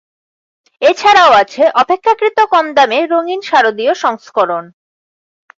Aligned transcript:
এছাড়াও 0.81 1.31
আছে 1.41 1.63
অপেক্ষাকৃত 1.81 2.37
কম 2.53 2.65
দামে 2.77 2.99
রঙিন 3.05 3.41
শারদীয় 3.41 3.93
সংস্করণ। 4.03 4.65